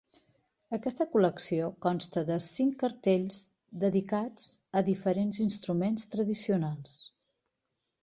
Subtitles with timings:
[0.77, 3.43] Aquesta col·lecció consta de cinc cartells
[3.85, 4.51] dedicats
[4.83, 7.03] a diferents instruments tradicionals.